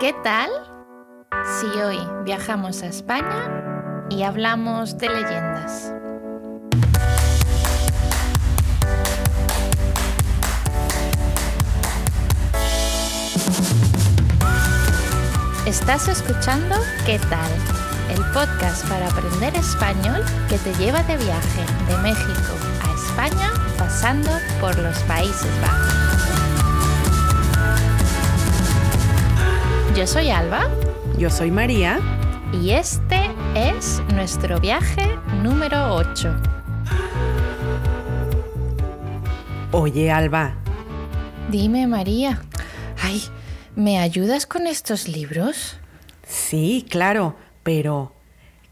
¿Qué 0.00 0.12
tal 0.22 0.48
si 1.58 1.66
hoy 1.80 1.98
viajamos 2.24 2.84
a 2.84 2.86
España 2.86 4.06
y 4.08 4.22
hablamos 4.22 4.96
de 4.96 5.08
leyendas? 5.08 5.92
Estás 15.66 16.06
escuchando 16.06 16.76
¿Qué 17.04 17.18
tal? 17.18 17.50
El 18.08 18.24
podcast 18.32 18.88
para 18.88 19.08
aprender 19.08 19.56
español 19.56 20.22
que 20.48 20.58
te 20.58 20.72
lleva 20.74 21.02
de 21.02 21.16
viaje 21.16 21.64
de 21.88 21.98
México 21.98 22.52
a 22.84 22.94
España 22.94 23.50
pasando 23.76 24.30
por 24.60 24.78
los 24.78 24.96
Países 25.00 25.60
Bajos. 25.60 25.87
Yo 29.98 30.06
soy 30.06 30.30
Alba 30.30 30.68
Yo 31.18 31.28
soy 31.28 31.50
María. 31.50 31.98
y 32.52 32.70
este 32.70 33.32
es 33.56 34.00
nuestro 34.14 34.60
viaje 34.60 35.18
número 35.42 35.92
8. 35.92 36.36
Oye, 39.72 40.12
Alba, 40.12 40.54
Dime 41.50 41.88
María, 41.88 42.40
ay, 43.02 43.24
¿me 43.74 43.98
ayudas 43.98 44.46
con 44.46 44.68
estos 44.68 45.08
libros? 45.08 45.78
sí, 46.24 46.86
claro, 46.88 47.34
pero 47.64 48.12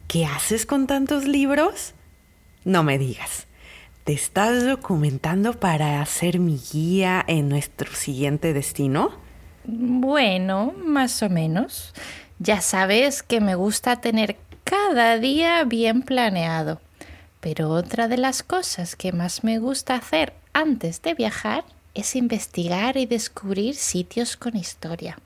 ¿qué 0.07 0.27
haces 0.27 0.65
con 0.65 0.87
tantos 0.87 1.25
libros? 1.27 1.95
No 2.63 2.85
me 2.85 2.99
digas. 2.99 3.49
¿Te 4.05 4.13
estás 4.13 4.65
documentando 4.65 5.55
para 5.59 6.01
hacer 6.01 6.39
mi 6.39 6.61
guía 6.73 7.25
en 7.27 7.49
nuestro 7.49 7.93
siguiente 7.93 8.53
destino? 8.53 9.26
Bueno, 9.67 10.73
más 10.77 11.23
o 11.23 11.29
menos. 11.29 11.93
Ya 12.39 12.61
sabes 12.61 13.23
que 13.23 13.41
me 13.41 13.57
gusta 13.57 14.01
tener 14.01 14.37
cada 14.63 15.19
día 15.19 15.65
bien 15.65 16.03
planeado. 16.03 16.81
Pero 17.41 17.71
otra 17.71 18.09
de 18.09 18.17
las 18.17 18.43
cosas 18.43 18.97
que 18.97 19.13
más 19.13 19.43
me 19.45 19.59
gusta 19.59 19.95
hacer 19.95 20.35
antes 20.53 21.03
de 21.03 21.15
viajar 21.15 21.65
es 21.95 22.15
investigar 22.15 22.97
y 22.97 23.07
descubrir 23.07 23.75
sitios 23.75 24.37
con 24.37 24.57
historia. 24.57 25.19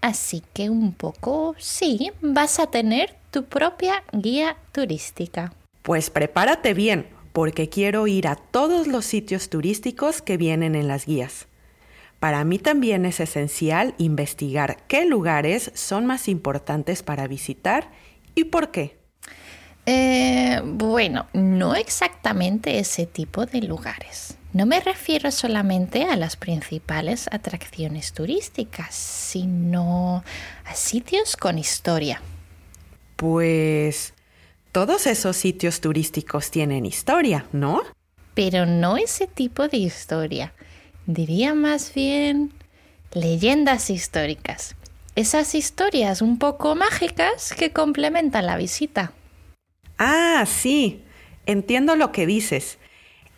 Así 0.00 0.42
que 0.54 0.70
un 0.70 0.92
poco, 0.92 1.54
sí, 1.58 2.10
vas 2.20 2.58
a 2.58 2.68
tener 2.68 3.14
tu 3.30 3.44
propia 3.44 4.02
guía 4.12 4.56
turística. 4.72 5.52
Pues 5.82 6.10
prepárate 6.10 6.74
bien, 6.74 7.06
porque 7.32 7.68
quiero 7.68 8.06
ir 8.06 8.28
a 8.28 8.36
todos 8.36 8.86
los 8.86 9.04
sitios 9.04 9.50
turísticos 9.50 10.22
que 10.22 10.36
vienen 10.36 10.74
en 10.74 10.88
las 10.88 11.06
guías. 11.06 11.46
Para 12.20 12.44
mí 12.44 12.58
también 12.58 13.06
es 13.06 13.18
esencial 13.18 13.94
investigar 13.96 14.84
qué 14.88 15.06
lugares 15.06 15.72
son 15.74 16.04
más 16.04 16.28
importantes 16.28 17.02
para 17.02 17.26
visitar 17.26 17.90
y 18.34 18.44
por 18.44 18.70
qué. 18.70 18.98
Eh, 19.86 20.60
bueno, 20.62 21.26
no 21.32 21.74
exactamente 21.74 22.78
ese 22.78 23.06
tipo 23.06 23.46
de 23.46 23.62
lugares. 23.62 24.36
No 24.52 24.66
me 24.66 24.80
refiero 24.80 25.30
solamente 25.30 26.04
a 26.04 26.16
las 26.16 26.36
principales 26.36 27.26
atracciones 27.32 28.12
turísticas, 28.12 28.94
sino 28.94 30.22
a 30.66 30.74
sitios 30.74 31.36
con 31.36 31.58
historia. 31.58 32.20
Pues 33.16 34.12
todos 34.72 35.06
esos 35.06 35.36
sitios 35.36 35.80
turísticos 35.80 36.50
tienen 36.50 36.84
historia, 36.84 37.46
¿no? 37.52 37.82
Pero 38.34 38.66
no 38.66 38.98
ese 38.98 39.26
tipo 39.26 39.68
de 39.68 39.78
historia. 39.78 40.52
Diría 41.06 41.54
más 41.54 41.94
bien 41.94 42.52
leyendas 43.12 43.90
históricas. 43.90 44.76
Esas 45.16 45.54
historias 45.54 46.22
un 46.22 46.38
poco 46.38 46.74
mágicas 46.76 47.52
que 47.52 47.72
complementan 47.72 48.46
la 48.46 48.56
visita. 48.56 49.12
Ah, 49.98 50.44
sí, 50.46 51.02
entiendo 51.46 51.96
lo 51.96 52.12
que 52.12 52.26
dices. 52.26 52.78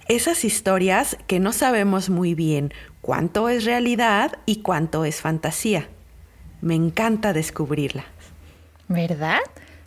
Esas 0.09 0.45
historias 0.45 1.17
que 1.27 1.41
no 1.41 1.53
sabemos 1.53 2.11
muy 2.11 2.35
bien 2.35 2.73
cuánto 3.01 3.49
es 3.49 3.65
realidad 3.65 4.39
y 4.47 4.57
cuánto 4.57 5.05
es 5.05 5.21
fantasía. 5.21 5.89
Me 6.61 6.75
encanta 6.75 7.33
descubrirlas. 7.33 8.05
¿Verdad? 8.89 9.41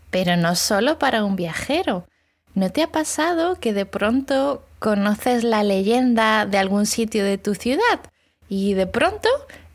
Pero 0.10 0.36
no 0.38 0.56
solo 0.56 0.98
para 0.98 1.24
un 1.24 1.36
viajero. 1.36 2.08
¿No 2.56 2.72
te 2.72 2.82
ha 2.82 2.92
pasado 2.92 3.60
que 3.60 3.74
de 3.74 3.86
pronto 3.86 4.64
conoces 4.86 5.44
la 5.44 5.64
leyenda 5.64 6.46
de 6.46 6.60
algún 6.60 6.86
sitio 6.86 7.24
de 7.24 7.40
tu 7.40 7.56
ciudad 7.56 8.02
y 8.48 8.76
de 8.76 8.86
pronto 8.86 9.28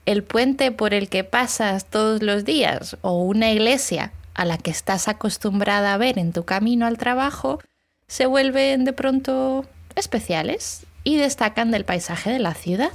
el 0.06 0.22
puente 0.22 0.70
por 0.70 0.94
el 0.94 1.08
que 1.08 1.24
pasas 1.24 1.86
todos 1.86 2.22
los 2.22 2.44
días 2.44 2.96
o 3.00 3.20
una 3.24 3.50
iglesia 3.50 4.12
a 4.34 4.44
la 4.44 4.56
que 4.56 4.70
estás 4.70 5.08
acostumbrada 5.08 5.94
a 5.94 5.96
ver 5.96 6.16
en 6.16 6.32
tu 6.32 6.44
camino 6.44 6.86
al 6.86 6.96
trabajo 6.96 7.58
se 8.06 8.26
vuelven 8.26 8.84
de 8.84 8.92
pronto 8.92 9.64
especiales 9.96 10.86
y 11.02 11.16
destacan 11.16 11.72
del 11.72 11.84
paisaje 11.84 12.30
de 12.30 12.38
la 12.38 12.54
ciudad? 12.54 12.92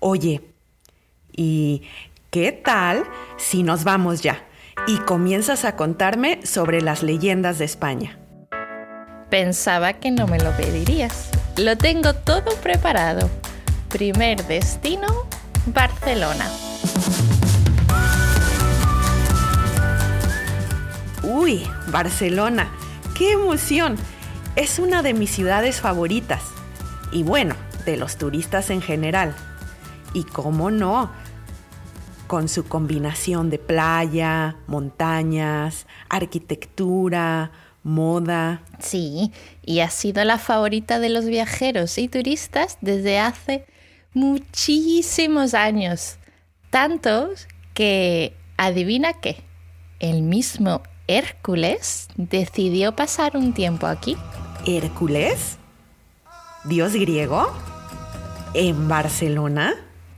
Oye, 0.00 0.42
¿y 1.32 1.80
qué 2.28 2.52
tal 2.52 3.04
si 3.38 3.62
nos 3.62 3.84
vamos 3.84 4.20
ya 4.20 4.44
y 4.86 4.98
comienzas 4.98 5.64
a 5.64 5.76
contarme 5.76 6.44
sobre 6.44 6.82
las 6.82 7.02
leyendas 7.02 7.58
de 7.58 7.64
España? 7.64 8.18
Pensaba 9.34 9.94
que 9.94 10.12
no 10.12 10.28
me 10.28 10.38
lo 10.38 10.52
pedirías. 10.52 11.28
Lo 11.56 11.76
tengo 11.76 12.14
todo 12.14 12.54
preparado. 12.62 13.28
Primer 13.88 14.46
destino, 14.46 15.08
Barcelona. 15.66 16.48
Uy, 21.24 21.66
Barcelona, 21.88 22.70
qué 23.18 23.32
emoción. 23.32 23.96
Es 24.54 24.78
una 24.78 25.02
de 25.02 25.14
mis 25.14 25.30
ciudades 25.30 25.80
favoritas. 25.80 26.44
Y 27.10 27.24
bueno, 27.24 27.56
de 27.86 27.96
los 27.96 28.16
turistas 28.16 28.70
en 28.70 28.82
general. 28.82 29.34
Y 30.12 30.22
cómo 30.22 30.70
no, 30.70 31.10
con 32.28 32.48
su 32.48 32.68
combinación 32.68 33.50
de 33.50 33.58
playa, 33.58 34.54
montañas, 34.68 35.88
arquitectura, 36.08 37.50
moda. 37.84 38.62
Sí, 38.80 39.30
y 39.62 39.80
ha 39.80 39.90
sido 39.90 40.24
la 40.24 40.38
favorita 40.38 40.98
de 40.98 41.10
los 41.10 41.26
viajeros 41.26 41.96
y 41.98 42.08
turistas 42.08 42.78
desde 42.80 43.20
hace 43.20 43.66
muchísimos 44.12 45.54
años. 45.54 46.16
Tantos 46.70 47.46
que, 47.74 48.34
adivina 48.56 49.12
qué, 49.20 49.44
el 50.00 50.22
mismo 50.22 50.82
Hércules 51.06 52.08
decidió 52.16 52.96
pasar 52.96 53.36
un 53.36 53.52
tiempo 53.52 53.86
aquí. 53.86 54.16
¿Hércules? 54.66 55.58
¿Dios 56.64 56.94
griego? 56.94 57.46
¿En 58.54 58.88
Barcelona? 58.88 59.74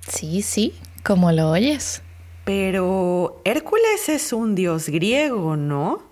Sí, 0.06 0.43
sí, 0.43 0.75
como 1.03 1.33
lo 1.33 1.50
oyes. 1.50 2.03
Pero 2.44 3.43
Hércules 3.44 4.09
es 4.09 4.33
un 4.33 4.54
dios 4.54 4.88
griego, 4.88 5.56
¿no? 5.56 6.03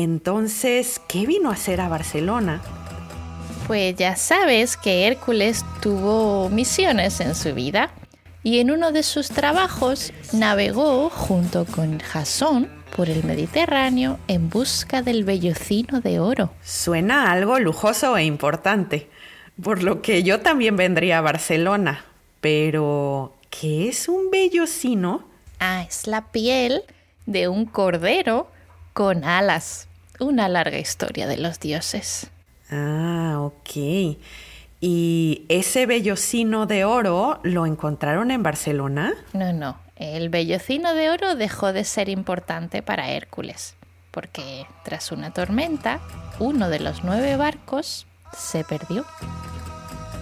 Entonces, 0.00 1.00
¿qué 1.08 1.26
vino 1.26 1.50
a 1.50 1.54
hacer 1.54 1.80
a 1.80 1.88
Barcelona? 1.88 2.62
Pues 3.66 3.96
ya 3.96 4.14
sabes 4.14 4.76
que 4.76 5.08
Hércules 5.08 5.64
tuvo 5.82 6.48
misiones 6.50 7.18
en 7.18 7.34
su 7.34 7.52
vida 7.52 7.90
y 8.44 8.60
en 8.60 8.70
uno 8.70 8.92
de 8.92 9.02
sus 9.02 9.28
trabajos 9.28 10.12
navegó 10.32 11.10
junto 11.10 11.64
con 11.64 11.98
Jasón 11.98 12.70
por 12.94 13.10
el 13.10 13.24
Mediterráneo 13.24 14.20
en 14.28 14.48
busca 14.48 15.02
del 15.02 15.24
vellocino 15.24 16.00
de 16.00 16.20
oro. 16.20 16.52
Suena 16.62 17.32
algo 17.32 17.58
lujoso 17.58 18.16
e 18.16 18.22
importante, 18.22 19.08
por 19.60 19.82
lo 19.82 20.00
que 20.00 20.22
yo 20.22 20.38
también 20.38 20.76
vendría 20.76 21.18
a 21.18 21.22
Barcelona. 21.22 22.04
Pero, 22.40 23.34
¿qué 23.50 23.88
es 23.88 24.08
un 24.08 24.30
vellocino? 24.30 25.24
Ah, 25.58 25.82
es 25.88 26.06
la 26.06 26.30
piel 26.30 26.84
de 27.26 27.48
un 27.48 27.66
cordero 27.66 28.48
con 28.92 29.24
alas. 29.24 29.87
Una 30.20 30.48
larga 30.48 30.78
historia 30.78 31.26
de 31.26 31.36
los 31.36 31.60
dioses. 31.60 32.30
Ah, 32.70 33.36
ok. 33.40 34.16
¿Y 34.80 35.44
ese 35.48 35.86
vellocino 35.86 36.66
de 36.66 36.84
oro 36.84 37.40
lo 37.42 37.66
encontraron 37.66 38.30
en 38.30 38.42
Barcelona? 38.42 39.14
No, 39.32 39.52
no. 39.52 39.78
El 39.96 40.28
vellocino 40.28 40.94
de 40.94 41.10
oro 41.10 41.34
dejó 41.34 41.72
de 41.72 41.84
ser 41.84 42.08
importante 42.08 42.82
para 42.82 43.10
Hércules, 43.10 43.74
porque 44.12 44.66
tras 44.84 45.10
una 45.10 45.32
tormenta, 45.32 46.00
uno 46.38 46.68
de 46.68 46.78
los 46.78 47.02
nueve 47.02 47.36
barcos 47.36 48.06
se 48.36 48.62
perdió. 48.62 49.04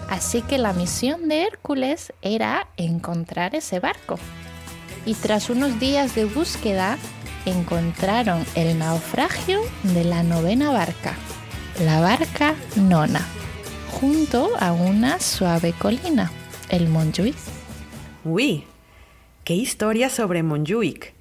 Así 0.08 0.40
que 0.40 0.56
la 0.56 0.72
misión 0.72 1.28
de 1.28 1.42
Hércules 1.42 2.12
era 2.22 2.68
encontrar 2.76 3.54
ese 3.54 3.80
barco. 3.80 4.18
Y 5.04 5.14
tras 5.14 5.50
unos 5.50 5.78
días 5.78 6.14
de 6.14 6.24
búsqueda, 6.24 6.96
encontraron 7.46 8.44
el 8.54 8.78
naufragio 8.78 9.60
de 9.82 10.04
la 10.04 10.22
novena 10.22 10.70
barca, 10.72 11.14
la 11.80 12.00
barca 12.00 12.54
Nona, 12.76 13.26
junto 13.92 14.50
a 14.58 14.72
una 14.72 15.20
suave 15.20 15.72
colina, 15.72 16.30
el 16.68 16.88
Montjuïc. 16.88 17.36
Uy, 18.24 18.64
qué 19.44 19.54
historia 19.54 20.10
sobre 20.10 20.42
Montjuic. 20.42 21.14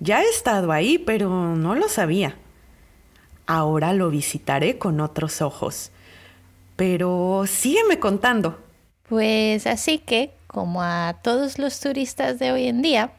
Ya 0.00 0.22
he 0.22 0.28
estado 0.28 0.72
ahí, 0.72 0.98
pero 0.98 1.28
no 1.54 1.74
lo 1.74 1.88
sabía. 1.88 2.36
Ahora 3.46 3.92
lo 3.92 4.10
visitaré 4.10 4.78
con 4.78 5.00
otros 5.00 5.40
ojos. 5.40 5.92
Pero 6.76 7.44
sígueme 7.46 7.98
contando. 7.98 8.58
Pues 9.08 9.66
así 9.66 9.98
que, 9.98 10.32
como 10.46 10.82
a 10.82 11.18
todos 11.22 11.58
los 11.58 11.80
turistas 11.80 12.38
de 12.38 12.52
hoy 12.52 12.66
en 12.66 12.82
día, 12.82 13.12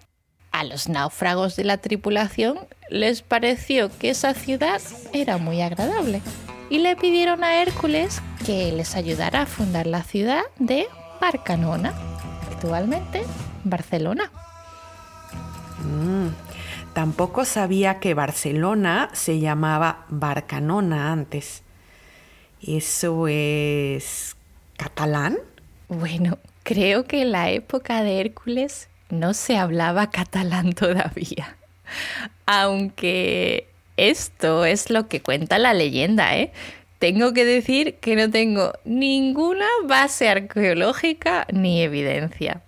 a 0.57 0.63
los 0.63 0.89
náufragos 0.89 1.56
de 1.56 1.63
la 1.63 1.77
tripulación 1.77 2.57
les 2.89 3.21
pareció 3.21 3.95
que 4.00 4.09
esa 4.09 4.33
ciudad 4.33 4.81
era 5.13 5.38
muy 5.38 5.62
agradable 5.62 6.21
y 6.71 6.80
le 6.80 6.95
pidieron 6.95 7.44
a 7.44 7.62
Hércules 7.62 8.21
que 8.44 8.71
les 8.71 8.95
ayudara 8.95 9.44
a 9.44 9.45
fundar 9.45 9.86
la 9.86 10.01
ciudad 10.01 10.42
de 10.57 10.88
Barcanona, 11.21 11.94
actualmente 12.51 13.21
Barcelona. 13.65 14.31
Mm, 15.83 16.30
tampoco 16.94 17.45
sabía 17.45 18.00
que 18.00 18.15
Barcelona 18.15 19.09
se 19.13 19.39
llamaba 19.39 20.06
Barcanona 20.09 21.12
antes. 21.12 21.62
¿Eso 22.65 23.27
es 23.27 24.36
catalán? 24.75 25.38
Bueno, 25.88 26.39
creo 26.63 27.04
que 27.06 27.21
en 27.21 27.31
la 27.31 27.51
época 27.51 28.01
de 28.01 28.19
Hércules 28.21 28.89
no 29.09 29.33
se 29.33 29.57
hablaba 29.57 30.09
catalán 30.09 30.74
todavía. 30.74 31.57
Aunque 32.45 33.68
esto 33.98 34.65
es 34.65 34.89
lo 34.89 35.07
que 35.07 35.21
cuenta 35.21 35.57
la 35.57 35.74
leyenda, 35.74 36.38
¿eh? 36.38 36.51
Tengo 37.00 37.33
que 37.33 37.45
decir 37.45 37.95
que 37.95 38.15
no 38.15 38.30
tengo 38.31 38.74
ninguna 38.83 39.68
base 39.86 40.30
arqueológica 40.30 41.45
ni 41.51 41.81
evidencia. 41.81 42.62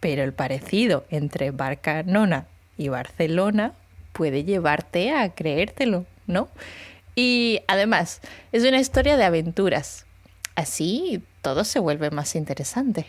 Pero 0.00 0.22
el 0.22 0.32
parecido 0.32 1.04
entre 1.10 1.50
Barcanona 1.50 2.46
y 2.78 2.88
Barcelona 2.88 3.74
puede 4.12 4.44
llevarte 4.44 5.10
a 5.12 5.34
creértelo, 5.34 6.06
¿no? 6.26 6.48
Y 7.14 7.60
además, 7.66 8.20
es 8.52 8.64
una 8.64 8.78
historia 8.78 9.16
de 9.16 9.24
aventuras. 9.24 10.06
Así 10.54 11.22
todo 11.42 11.64
se 11.64 11.78
vuelve 11.78 12.10
más 12.10 12.36
interesante. 12.36 13.06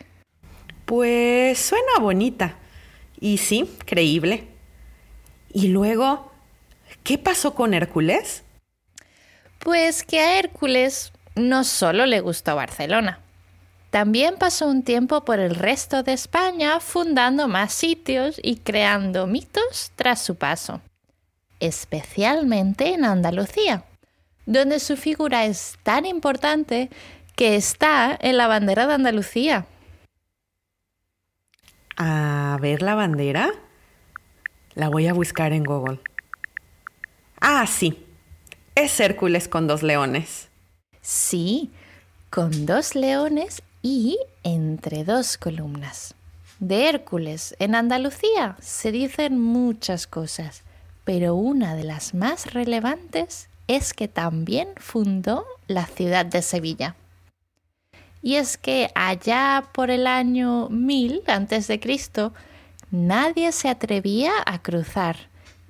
Pues 0.89 1.59
suena 1.59 2.00
bonita. 2.01 2.56
Y 3.19 3.38
sí, 3.38 3.77
creíble. 3.86 4.47
Y 5.53 5.68
luego, 5.68 6.31
¿qué 7.03 7.19
pasó 7.19 7.53
con 7.53 7.75
Hércules? 7.75 8.41
Pues 9.59 10.01
que 10.01 10.19
a 10.19 10.39
Hércules 10.39 11.13
no 11.36 11.63
solo 11.63 12.07
le 12.07 12.21
gustó 12.21 12.56
Barcelona. 12.56 13.19
También 13.91 14.38
pasó 14.39 14.65
un 14.65 14.81
tiempo 14.81 15.24
por 15.25 15.38
el 15.39 15.53
resto 15.53 16.01
de 16.01 16.13
España 16.13 16.80
fundando 16.80 17.47
más 17.47 17.71
sitios 17.71 18.39
y 18.42 18.56
creando 18.56 19.27
mitos 19.27 19.92
tras 19.95 20.24
su 20.24 20.38
paso, 20.38 20.81
especialmente 21.59 22.95
en 22.95 23.06
Andalucía, 23.06 23.83
donde 24.47 24.80
su 24.80 24.97
figura 24.97 25.45
es 25.45 25.77
tan 25.83 26.07
importante 26.07 26.89
que 27.35 27.56
está 27.56 28.18
en 28.19 28.38
la 28.38 28.47
bandera 28.47 28.88
de 28.88 28.95
Andalucía. 28.95 29.68
A 32.01 32.57
ver 32.61 32.81
la 32.81 32.95
bandera. 32.95 33.51
La 34.73 34.87
voy 34.87 35.07
a 35.07 35.13
buscar 35.13 35.51
en 35.51 35.65
Google. 35.65 35.99
Ah, 37.41 37.67
sí. 37.67 38.05
Es 38.73 38.97
Hércules 39.01 39.49
con 39.49 39.67
dos 39.67 39.83
leones. 39.83 40.47
Sí, 41.01 41.71
con 42.29 42.65
dos 42.65 42.95
leones 42.95 43.61
y 43.81 44.17
entre 44.43 45.03
dos 45.03 45.37
columnas. 45.37 46.15
De 46.59 46.87
Hércules 46.87 47.53
en 47.59 47.75
Andalucía 47.75 48.55
se 48.61 48.93
dicen 48.93 49.37
muchas 49.37 50.07
cosas, 50.07 50.63
pero 51.03 51.35
una 51.35 51.75
de 51.75 51.83
las 51.83 52.13
más 52.13 52.53
relevantes 52.53 53.49
es 53.67 53.93
que 53.93 54.07
también 54.07 54.69
fundó 54.77 55.45
la 55.67 55.85
ciudad 55.85 56.25
de 56.25 56.41
Sevilla. 56.43 56.95
Y 58.21 58.36
es 58.36 58.57
que 58.57 58.89
allá 58.95 59.69
por 59.74 59.89
el 59.89 60.07
año 60.07 60.69
1000 60.69 61.24
a.C., 61.27 62.31
nadie 62.92 63.51
se 63.51 63.69
atrevía 63.69 64.31
a 64.45 64.62
cruzar 64.62 65.16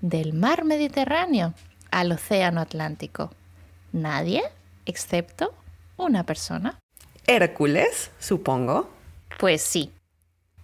del 0.02 0.34
mar 0.34 0.66
Mediterráneo 0.66 1.54
al 1.92 2.12
Océano 2.12 2.62
Atlántico. 2.62 3.32
Nadie, 3.92 4.44
excepto 4.86 5.54
una 5.98 6.24
persona. 6.24 6.80
Hércules, 7.28 8.12
supongo. 8.20 8.90
Pues 9.38 9.62
sí. 9.62 9.92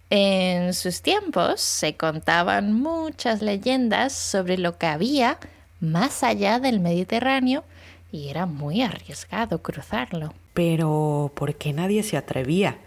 En 0.09 0.73
sus 0.73 1.01
tiempos 1.01 1.61
se 1.61 1.95
contaban 1.95 2.73
muchas 2.73 3.41
leyendas 3.41 4.13
sobre 4.13 4.57
lo 4.57 4.77
que 4.77 4.85
había 4.85 5.37
más 5.79 6.23
allá 6.23 6.59
del 6.59 6.79
Mediterráneo 6.79 7.63
y 8.11 8.29
era 8.29 8.45
muy 8.45 8.81
arriesgado 8.81 9.61
cruzarlo. 9.61 10.33
Pero, 10.55 11.33
¿por 11.35 11.55
qué 11.55 11.73
nadie 11.73 12.01
se 12.01 12.15
atrevía? 12.15 12.77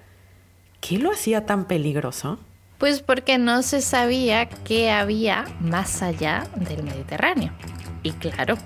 ¿Qué 0.81 0.99
lo 0.99 1.13
hacía 1.13 1.45
tan 1.45 1.67
peligroso? 1.67 2.39
Pues 2.79 3.03
porque 3.03 3.37
no 3.37 3.63
se 3.63 3.83
sabía 3.83 4.49
qué 4.49 4.91
había 4.91 5.45
más 5.61 6.01
allá 6.01 6.47
del 6.57 6.83
Mediterráneo. 6.83 7.53
Y 8.03 8.13
claro, 8.13 8.57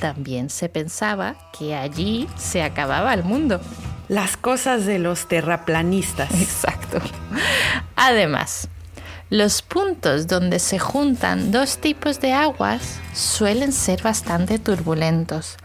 también 0.00 0.48
se 0.48 0.70
pensaba 0.70 1.36
que 1.56 1.74
allí 1.74 2.28
se 2.36 2.62
acababa 2.62 3.12
el 3.12 3.24
mundo. 3.24 3.60
Las 4.08 4.38
cosas 4.38 4.86
de 4.86 4.98
los 4.98 5.28
terraplanistas. 5.28 6.32
Exacto. 6.40 6.98
Además, 7.94 8.68
los 9.28 9.60
puntos 9.60 10.26
donde 10.28 10.60
se 10.60 10.78
juntan 10.78 11.52
dos 11.52 11.76
tipos 11.76 12.20
de 12.20 12.32
aguas 12.32 13.00
suelen 13.12 13.72
ser 13.72 14.02
bastante 14.02 14.58
turbulentos. 14.58 15.58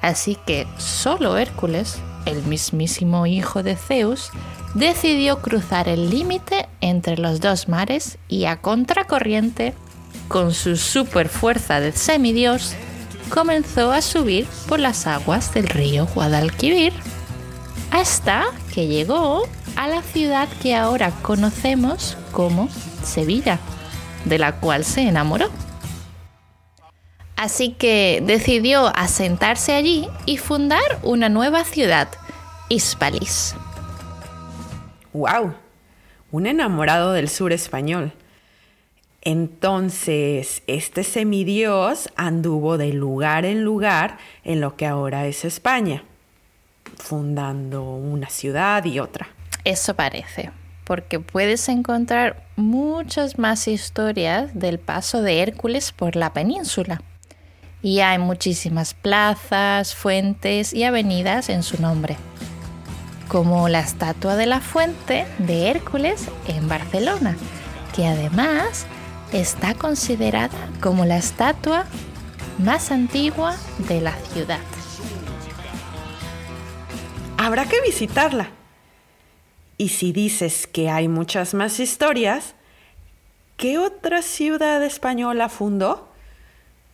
Así 0.00 0.36
que 0.46 0.66
solo 0.76 1.38
Hércules 1.38 2.02
el 2.26 2.42
mismísimo 2.44 3.26
hijo 3.26 3.62
de 3.62 3.76
Zeus, 3.76 4.30
decidió 4.74 5.40
cruzar 5.40 5.88
el 5.88 6.10
límite 6.10 6.68
entre 6.80 7.16
los 7.16 7.40
dos 7.40 7.68
mares 7.68 8.18
y 8.28 8.44
a 8.44 8.60
contracorriente, 8.60 9.74
con 10.28 10.52
su 10.52 10.76
superfuerza 10.76 11.80
de 11.80 11.92
semidios, 11.92 12.74
comenzó 13.30 13.92
a 13.92 14.02
subir 14.02 14.46
por 14.68 14.80
las 14.80 15.06
aguas 15.06 15.52
del 15.54 15.68
río 15.68 16.06
Guadalquivir, 16.14 16.92
hasta 17.90 18.46
que 18.74 18.86
llegó 18.86 19.48
a 19.76 19.88
la 19.88 20.02
ciudad 20.02 20.48
que 20.62 20.74
ahora 20.74 21.12
conocemos 21.22 22.16
como 22.32 22.68
Sevilla, 23.02 23.58
de 24.24 24.38
la 24.38 24.56
cual 24.56 24.84
se 24.84 25.02
enamoró. 25.02 25.50
Así 27.38 27.70
que 27.70 28.20
decidió 28.26 28.88
asentarse 28.96 29.72
allí 29.72 30.08
y 30.26 30.38
fundar 30.38 30.82
una 31.04 31.28
nueva 31.28 31.62
ciudad, 31.62 32.08
Hispalis. 32.68 33.54
¡Wow! 35.12 35.54
Un 36.32 36.48
enamorado 36.48 37.12
del 37.12 37.28
sur 37.28 37.52
español. 37.52 38.12
Entonces, 39.22 40.64
este 40.66 41.04
semidios 41.04 42.10
anduvo 42.16 42.76
de 42.76 42.92
lugar 42.92 43.44
en 43.44 43.62
lugar 43.62 44.18
en 44.42 44.60
lo 44.60 44.74
que 44.74 44.86
ahora 44.86 45.28
es 45.28 45.44
España, 45.44 46.02
fundando 46.96 47.84
una 47.84 48.30
ciudad 48.30 48.84
y 48.84 48.98
otra. 48.98 49.28
Eso 49.62 49.94
parece, 49.94 50.50
porque 50.82 51.20
puedes 51.20 51.68
encontrar 51.68 52.48
muchas 52.56 53.38
más 53.38 53.68
historias 53.68 54.58
del 54.58 54.80
paso 54.80 55.22
de 55.22 55.40
Hércules 55.40 55.92
por 55.92 56.16
la 56.16 56.32
península 56.32 57.00
y 57.82 58.00
hay 58.00 58.18
muchísimas 58.18 58.94
plazas, 58.94 59.94
fuentes 59.94 60.72
y 60.72 60.84
avenidas 60.84 61.48
en 61.48 61.62
su 61.62 61.80
nombre, 61.80 62.16
como 63.28 63.68
la 63.68 63.80
estatua 63.80 64.36
de 64.36 64.46
la 64.46 64.60
fuente 64.60 65.26
de 65.38 65.70
Hércules 65.70 66.26
en 66.46 66.68
Barcelona, 66.68 67.36
que 67.94 68.06
además 68.06 68.86
está 69.32 69.74
considerada 69.74 70.58
como 70.80 71.04
la 71.04 71.16
estatua 71.18 71.86
más 72.58 72.90
antigua 72.90 73.56
de 73.88 74.00
la 74.00 74.14
ciudad. 74.32 74.60
Habrá 77.36 77.66
que 77.66 77.80
visitarla. 77.80 78.50
Y 79.76 79.90
si 79.90 80.10
dices 80.10 80.66
que 80.66 80.90
hay 80.90 81.06
muchas 81.06 81.54
más 81.54 81.78
historias, 81.78 82.56
¿qué 83.56 83.78
otra 83.78 84.22
ciudad 84.22 84.82
española 84.82 85.48
fundó? 85.48 86.07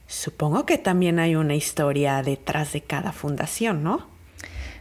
Supongo 0.06 0.66
que 0.66 0.78
también 0.78 1.18
hay 1.18 1.34
una 1.36 1.54
historia 1.54 2.22
detrás 2.22 2.72
de 2.72 2.82
cada 2.82 3.12
fundación, 3.12 3.82
¿no? 3.82 4.06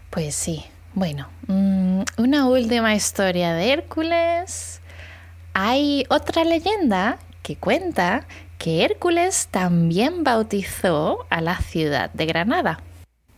Pues 0.09 0.35
sí. 0.35 0.63
Bueno, 0.95 1.27
mm, 1.47 2.01
una 2.17 2.47
última 2.47 2.93
historia 2.93 3.53
de 3.53 3.71
Hércules. 3.71 4.79
Hay 5.53 6.05
otra 6.09 6.43
leyenda 6.43 7.17
que 7.41 7.55
cuenta 7.55 8.27
que 8.59 8.83
Hércules 8.83 9.47
también 9.49 10.23
bautizó 10.23 11.25
a 11.29 11.41
la 11.41 11.57
ciudad 11.57 12.11
de 12.11 12.27
Granada. 12.27 12.79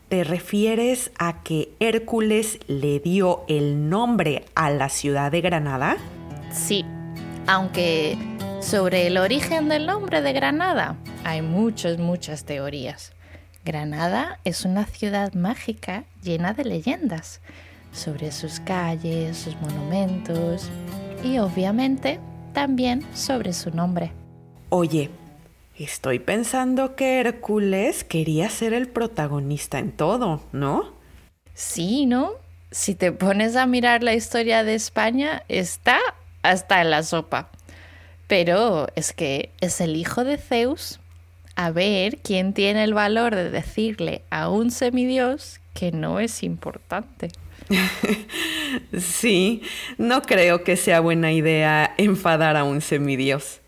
¿Te 0.10 0.24
refieres 0.24 1.12
a 1.18 1.44
que 1.44 1.70
Hércules 1.80 2.60
le 2.68 3.00
dio 3.00 3.44
el 3.48 3.90
nombre 3.90 4.46
a 4.54 4.70
la 4.70 4.90
ciudad 4.90 5.32
de 5.32 5.42
Granada? 5.42 5.98
Sí, 6.52 6.86
aunque 7.48 8.18
Sobre 8.62 9.06
el 9.06 9.18
origen 9.18 9.70
del 9.70 9.86
nombre 9.86 10.22
de 10.22 10.34
Granada 10.34 10.96
hay 11.26 11.42
muchas, 11.42 11.98
muchas 11.98 12.46
teorías. 12.46 13.12
Granada 13.66 14.40
es 14.44 14.64
una 14.64 14.86
ciudad 14.86 15.34
mágica 15.34 16.04
llena 16.22 16.54
de 16.54 16.66
leyendas 16.66 17.42
sobre 17.92 18.32
sus 18.32 18.60
calles, 18.60 19.36
sus 19.36 19.56
monumentos 19.60 20.70
y 21.24 21.40
obviamente 21.40 22.20
también 22.54 23.04
sobre 23.16 23.54
su 23.54 23.72
nombre. 23.72 24.12
Oye, 24.70 25.10
estoy 25.80 26.20
pensando 26.20 26.96
que 26.96 27.20
Hércules 27.22 28.04
quería 28.04 28.48
ser 28.52 28.74
el 28.74 28.88
protagonista 28.88 29.80
en 29.80 29.94
todo, 29.94 30.44
¿no? 30.52 30.94
Sí, 31.56 32.06
¿no? 32.06 32.34
Si 32.70 32.94
te 32.94 33.12
pones 33.12 33.56
a 33.56 33.66
mirar 33.66 34.04
la 34.04 34.14
historia 34.14 34.64
de 34.64 34.76
España, 34.76 35.42
está 35.48 35.98
hasta 36.44 36.82
en 36.82 36.92
la 36.92 37.02
sopa. 37.02 37.50
Pero 38.28 38.88
es 38.96 39.12
que 39.12 39.52
es 39.60 39.82
el 39.82 39.96
hijo 39.96 40.24
de 40.24 40.38
Zeus. 40.38 41.00
A 41.56 41.72
ver 41.72 42.18
quién 42.18 42.54
tiene 42.54 42.84
el 42.84 42.94
valor 42.94 43.36
de 43.36 43.50
decirle 43.50 44.24
a 44.30 44.50
un 44.50 44.72
semidios 44.72 45.60
que 45.74 45.92
no 45.92 46.20
es 46.20 46.44
importante. 46.44 47.30
sí, 49.00 49.62
no 49.98 50.22
creo 50.22 50.64
que 50.64 50.76
sea 50.76 51.00
buena 51.00 51.32
idea 51.32 51.94
enfadar 51.98 52.58
a 52.58 52.64
un 52.64 52.82
semidios. 52.82 53.62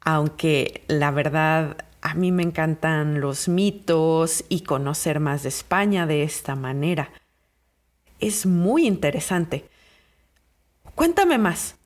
Aunque 0.00 0.84
la 0.88 1.10
verdad, 1.10 1.76
a 2.00 2.14
mí 2.14 2.32
me 2.32 2.42
encantan 2.42 3.20
los 3.20 3.48
mitos 3.48 4.44
y 4.48 4.62
conocer 4.62 5.20
más 5.20 5.42
de 5.42 5.50
España 5.50 6.06
de 6.06 6.22
esta 6.22 6.54
manera. 6.54 7.10
Es 8.18 8.46
muy 8.46 8.86
interesante. 8.86 9.68
Cuéntame 10.94 11.38
más. 11.38 11.76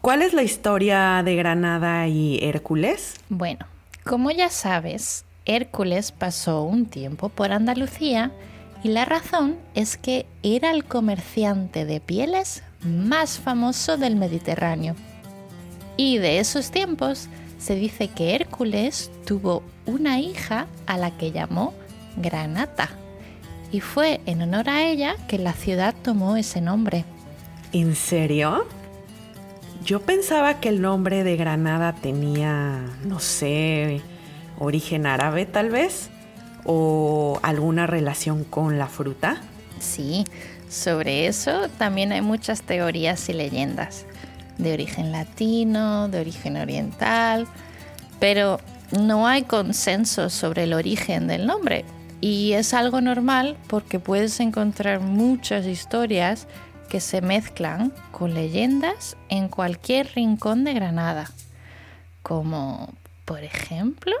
¿Cuál 0.00 0.22
es 0.22 0.34
la 0.34 0.42
historia 0.42 1.22
de 1.24 1.34
Granada 1.34 2.06
y 2.08 2.38
Hércules? 2.42 3.14
Bueno, 3.30 3.66
como 4.04 4.30
ya 4.30 4.50
sabes, 4.50 5.24
Hércules 5.46 6.12
pasó 6.12 6.62
un 6.62 6.86
tiempo 6.86 7.28
por 7.30 7.52
Andalucía 7.52 8.32
y 8.82 8.88
la 8.88 9.04
razón 9.04 9.56
es 9.74 9.96
que 9.96 10.26
era 10.42 10.70
el 10.70 10.84
comerciante 10.84 11.84
de 11.86 12.00
pieles 12.00 12.62
más 12.82 13.38
famoso 13.38 13.96
del 13.96 14.16
Mediterráneo. 14.16 14.94
Y 15.96 16.18
de 16.18 16.38
esos 16.38 16.70
tiempos 16.70 17.28
se 17.58 17.76
dice 17.76 18.08
que 18.08 18.34
Hércules 18.34 19.10
tuvo 19.26 19.62
una 19.86 20.20
hija 20.20 20.66
a 20.86 20.98
la 20.98 21.16
que 21.16 21.32
llamó 21.32 21.72
Granata. 22.16 22.90
Y 23.72 23.80
fue 23.80 24.20
en 24.26 24.42
honor 24.42 24.68
a 24.68 24.84
ella 24.84 25.16
que 25.28 25.38
la 25.38 25.52
ciudad 25.54 25.94
tomó 26.02 26.36
ese 26.36 26.60
nombre. 26.60 27.04
¿En 27.72 27.96
serio? 27.96 28.66
Yo 29.84 30.00
pensaba 30.00 30.60
que 30.60 30.70
el 30.70 30.80
nombre 30.80 31.24
de 31.24 31.36
Granada 31.36 31.94
tenía, 31.94 32.80
no 33.04 33.20
sé, 33.20 34.00
origen 34.58 35.04
árabe 35.04 35.44
tal 35.44 35.68
vez 35.68 36.08
o 36.64 37.38
alguna 37.42 37.86
relación 37.86 38.44
con 38.44 38.78
la 38.78 38.86
fruta? 38.86 39.42
Sí, 39.80 40.24
sobre 40.70 41.26
eso 41.26 41.68
también 41.76 42.12
hay 42.12 42.22
muchas 42.22 42.62
teorías 42.62 43.28
y 43.28 43.34
leyendas, 43.34 44.06
de 44.56 44.72
origen 44.72 45.12
latino, 45.12 46.08
de 46.08 46.20
origen 46.20 46.56
oriental, 46.56 47.46
pero 48.18 48.60
no 48.98 49.26
hay 49.26 49.42
consenso 49.42 50.30
sobre 50.30 50.62
el 50.62 50.72
origen 50.72 51.26
del 51.26 51.46
nombre. 51.46 51.84
Y 52.22 52.52
es 52.52 52.72
algo 52.72 53.02
normal 53.02 53.58
porque 53.68 53.98
puedes 53.98 54.40
encontrar 54.40 55.00
muchas 55.00 55.66
historias 55.66 56.46
que 56.88 57.00
se 57.00 57.20
mezclan 57.20 57.92
con 58.12 58.34
leyendas 58.34 59.16
en 59.28 59.48
cualquier 59.48 60.12
rincón 60.14 60.64
de 60.64 60.74
Granada, 60.74 61.30
como 62.22 62.92
por 63.24 63.42
ejemplo 63.42 64.14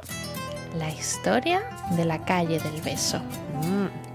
la 0.78 0.90
historia 0.90 1.62
de 1.96 2.04
la 2.04 2.24
calle 2.24 2.58
del 2.58 2.80
beso. 2.82 3.18
Mm. 3.18 4.14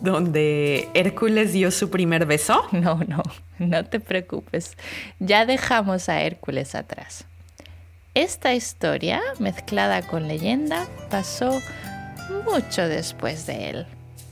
¿Donde 0.00 0.88
Hércules 0.94 1.52
dio 1.52 1.70
su 1.70 1.90
primer 1.90 2.26
beso? 2.26 2.62
No, 2.72 3.00
no, 3.06 3.22
no 3.58 3.84
te 3.84 4.00
preocupes. 4.00 4.76
Ya 5.18 5.44
dejamos 5.44 6.08
a 6.08 6.22
Hércules 6.22 6.74
atrás. 6.74 7.26
Esta 8.14 8.54
historia, 8.54 9.20
mezclada 9.38 10.02
con 10.02 10.26
leyenda, 10.26 10.88
pasó 11.10 11.60
mucho 12.44 12.88
después 12.88 13.46
de 13.46 13.70
él. 13.70 13.86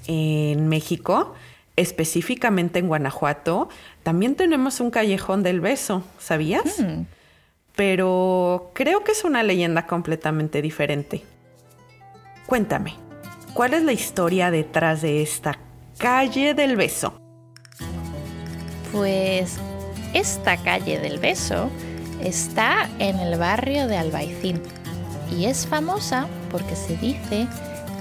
En 0.07 0.69
México, 0.69 1.35
específicamente 1.79 2.81
en 2.81 2.89
Guanajuato, 2.89 3.69
también 4.03 4.35
tenemos 4.35 4.81
un 4.81 4.91
callejón 4.91 5.43
del 5.43 5.61
beso, 5.61 6.03
¿sabías? 6.19 6.81
Mm. 6.81 7.03
Pero 7.77 8.73
creo 8.75 9.05
que 9.05 9.13
es 9.13 9.23
una 9.25 9.45
leyenda 9.45 9.87
completamente 9.87 10.61
diferente. 10.61 11.23
Cuéntame, 12.47 12.95
¿cuál 13.55 13.75
es 13.75 13.83
la 13.85 13.93
historia 13.93 14.51
detrás 14.51 15.03
de 15.03 15.23
esta 15.23 15.59
calle 15.99 16.55
del 16.55 16.75
beso? 16.75 17.15
Pues 18.91 19.59
esta 20.15 20.57
calle 20.57 20.99
del 20.99 21.19
beso 21.19 21.71
está 22.21 22.89
en 22.99 23.21
el 23.21 23.39
barrio 23.39 23.87
de 23.87 23.99
Albaicín 23.99 24.61
y 25.31 25.45
es 25.45 25.67
famosa 25.67 26.27
porque 26.51 26.75
se 26.75 26.97
dice 26.97 27.47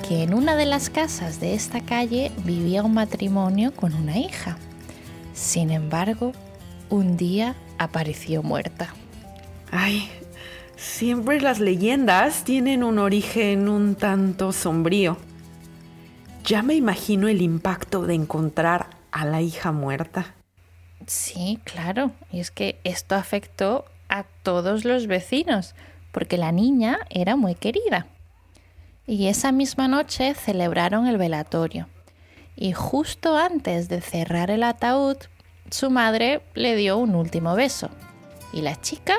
que 0.07 0.23
en 0.23 0.33
una 0.33 0.55
de 0.55 0.65
las 0.65 0.89
casas 0.89 1.39
de 1.39 1.53
esta 1.53 1.81
calle 1.81 2.31
vivía 2.45 2.83
un 2.83 2.93
matrimonio 2.93 3.73
con 3.73 3.93
una 3.93 4.17
hija. 4.17 4.57
Sin 5.33 5.71
embargo, 5.71 6.31
un 6.89 7.17
día 7.17 7.55
apareció 7.77 8.43
muerta. 8.43 8.93
Ay, 9.71 10.09
Siempre 10.77 11.41
las 11.41 11.59
leyendas 11.59 12.43
tienen 12.43 12.83
un 12.83 12.99
origen 12.99 13.67
un 13.67 13.95
tanto 13.95 14.51
sombrío. 14.51 15.17
Ya 16.43 16.61
me 16.61 16.75
imagino 16.75 17.27
el 17.27 17.41
impacto 17.41 18.05
de 18.05 18.13
encontrar 18.13 18.85
a 19.11 19.25
la 19.25 19.41
hija 19.41 19.71
muerta. 19.71 20.35
Sí, 21.07 21.59
claro. 21.63 22.11
Y 22.31 22.41
es 22.41 22.51
que 22.51 22.79
esto 22.83 23.15
afectó 23.15 23.85
a 24.07 24.23
todos 24.43 24.85
los 24.85 25.07
vecinos, 25.07 25.73
porque 26.11 26.37
la 26.37 26.51
niña 26.51 26.99
era 27.09 27.35
muy 27.35 27.55
querida. 27.55 28.05
Y 29.07 29.27
esa 29.27 29.53
misma 29.53 29.87
noche 29.87 30.33
celebraron 30.33 31.07
el 31.07 31.17
velatorio. 31.17 31.87
Y 32.57 32.73
justo 32.73 33.37
antes 33.37 33.87
de 33.87 34.01
cerrar 34.01 34.51
el 34.51 34.63
ataúd, 34.63 35.15
su 35.71 35.89
madre 35.89 36.41
le 36.55 36.75
dio 36.75 36.97
un 36.97 37.15
último 37.15 37.55
beso. 37.55 37.89
Y 38.51 38.61
la 38.61 38.79
chica, 38.81 39.15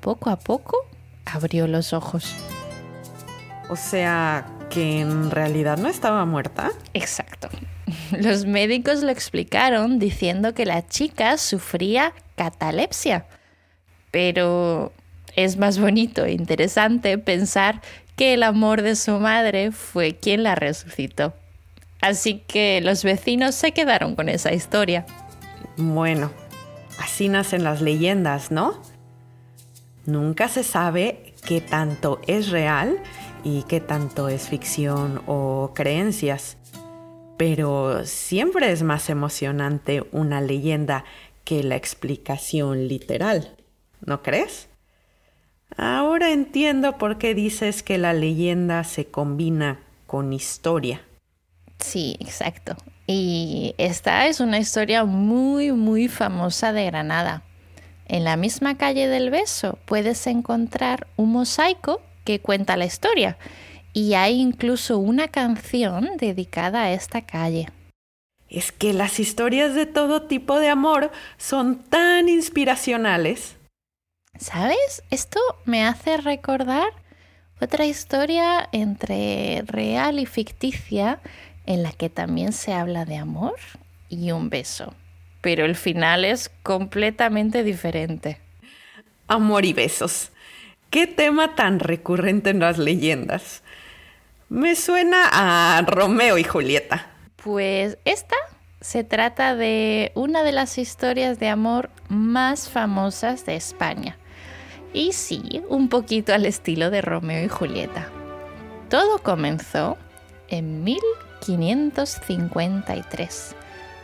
poco 0.00 0.30
a 0.30 0.40
poco, 0.40 0.76
abrió 1.24 1.68
los 1.68 1.92
ojos. 1.92 2.34
O 3.68 3.76
sea, 3.76 4.46
que 4.70 5.00
en 5.00 5.30
realidad 5.30 5.78
no 5.78 5.88
estaba 5.88 6.24
muerta. 6.24 6.72
Exacto. 6.92 7.48
Los 8.18 8.44
médicos 8.44 9.02
lo 9.02 9.10
explicaron 9.10 10.00
diciendo 10.00 10.52
que 10.52 10.66
la 10.66 10.86
chica 10.86 11.38
sufría 11.38 12.12
catalepsia. 12.34 13.26
Pero 14.10 14.92
es 15.36 15.58
más 15.58 15.78
bonito 15.78 16.24
e 16.24 16.32
interesante 16.32 17.18
pensar 17.18 17.82
que 18.18 18.34
el 18.34 18.42
amor 18.42 18.82
de 18.82 18.96
su 18.96 19.20
madre 19.20 19.70
fue 19.70 20.16
quien 20.16 20.42
la 20.42 20.56
resucitó. 20.56 21.34
Así 22.00 22.42
que 22.48 22.80
los 22.82 23.04
vecinos 23.04 23.54
se 23.54 23.70
quedaron 23.72 24.16
con 24.16 24.28
esa 24.28 24.52
historia. 24.52 25.06
Bueno, 25.76 26.32
así 26.98 27.28
nacen 27.28 27.62
las 27.62 27.80
leyendas, 27.80 28.50
¿no? 28.50 28.82
Nunca 30.04 30.48
se 30.48 30.64
sabe 30.64 31.32
qué 31.46 31.60
tanto 31.60 32.20
es 32.26 32.50
real 32.50 32.98
y 33.44 33.62
qué 33.62 33.80
tanto 33.80 34.28
es 34.28 34.48
ficción 34.48 35.22
o 35.28 35.70
creencias. 35.72 36.56
Pero 37.36 38.04
siempre 38.04 38.72
es 38.72 38.82
más 38.82 39.10
emocionante 39.10 40.04
una 40.10 40.40
leyenda 40.40 41.04
que 41.44 41.62
la 41.62 41.76
explicación 41.76 42.88
literal, 42.88 43.56
¿no 44.04 44.22
crees? 44.22 44.67
Ahora 45.76 46.32
entiendo 46.32 46.98
por 46.98 47.18
qué 47.18 47.34
dices 47.34 47.82
que 47.82 47.98
la 47.98 48.12
leyenda 48.12 48.84
se 48.84 49.06
combina 49.06 49.80
con 50.06 50.32
historia. 50.32 51.02
Sí, 51.78 52.16
exacto. 52.20 52.76
Y 53.06 53.74
esta 53.78 54.26
es 54.26 54.40
una 54.40 54.58
historia 54.58 55.04
muy, 55.04 55.72
muy 55.72 56.08
famosa 56.08 56.72
de 56.72 56.86
Granada. 56.86 57.42
En 58.06 58.24
la 58.24 58.36
misma 58.36 58.76
calle 58.76 59.06
del 59.06 59.30
beso 59.30 59.78
puedes 59.84 60.26
encontrar 60.26 61.06
un 61.16 61.32
mosaico 61.32 62.00
que 62.24 62.40
cuenta 62.40 62.76
la 62.76 62.86
historia 62.86 63.38
y 63.92 64.14
hay 64.14 64.40
incluso 64.40 64.98
una 64.98 65.28
canción 65.28 66.16
dedicada 66.16 66.84
a 66.84 66.92
esta 66.92 67.22
calle. 67.22 67.68
Es 68.48 68.72
que 68.72 68.94
las 68.94 69.20
historias 69.20 69.74
de 69.74 69.84
todo 69.84 70.22
tipo 70.22 70.58
de 70.58 70.68
amor 70.68 71.10
son 71.36 71.82
tan 71.82 72.30
inspiracionales. 72.30 73.57
¿Sabes? 74.38 75.02
Esto 75.10 75.40
me 75.64 75.84
hace 75.84 76.16
recordar 76.16 76.88
otra 77.60 77.86
historia 77.86 78.68
entre 78.72 79.62
real 79.66 80.18
y 80.18 80.26
ficticia 80.26 81.20
en 81.66 81.82
la 81.82 81.92
que 81.92 82.08
también 82.08 82.52
se 82.52 82.72
habla 82.72 83.04
de 83.04 83.16
amor 83.16 83.56
y 84.08 84.30
un 84.32 84.48
beso 84.48 84.94
pero 85.40 85.64
el 85.64 85.76
final 85.76 86.24
es 86.24 86.50
completamente 86.62 87.62
diferente. 87.62 88.38
Amor 89.28 89.64
y 89.64 89.72
besos. 89.72 90.30
¿Qué 90.90 91.06
tema 91.06 91.54
tan 91.54 91.80
recurrente 91.80 92.50
en 92.50 92.60
las 92.60 92.78
leyendas? 92.78 93.62
Me 94.48 94.74
suena 94.74 95.28
a 95.30 95.82
Romeo 95.82 96.38
y 96.38 96.44
Julieta. 96.44 97.06
Pues 97.36 97.98
esta 98.04 98.36
se 98.80 99.04
trata 99.04 99.54
de 99.54 100.12
una 100.14 100.42
de 100.42 100.52
las 100.52 100.78
historias 100.78 101.38
de 101.38 101.48
amor 101.48 101.90
más 102.08 102.68
famosas 102.68 103.44
de 103.44 103.56
España. 103.56 104.16
Y 104.92 105.12
sí, 105.12 105.62
un 105.68 105.88
poquito 105.88 106.32
al 106.32 106.46
estilo 106.46 106.90
de 106.90 107.02
Romeo 107.02 107.44
y 107.44 107.48
Julieta. 107.48 108.08
Todo 108.88 109.18
comenzó 109.18 109.98
en 110.48 110.84
1553, 110.84 113.54